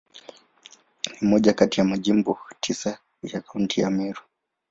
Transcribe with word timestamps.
Ni 1.21 1.27
moja 1.27 1.53
kati 1.53 1.79
ya 1.79 1.85
Majimbo 1.85 2.39
tisa 2.59 2.99
ya 3.23 3.41
Kaunti 3.41 3.81
ya 3.81 3.89
Meru. 3.89 4.21